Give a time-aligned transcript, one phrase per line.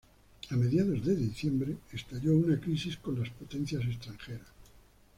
[0.49, 4.47] A mediados de diciembre, estalló una crisis con las potencias extranjeras.